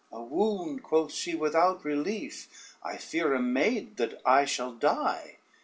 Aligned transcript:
"A 0.11 0.19
wound," 0.19 0.81
quoth 0.81 1.13
she, 1.13 1.35
"without 1.35 1.85
relief, 1.85 2.75
I 2.81 2.97
fear 2.97 3.35
a 3.35 3.39
maid 3.39 3.97
that 3.97 4.19
I 4.25 4.45
shall 4.45 4.71
die." 4.71 5.37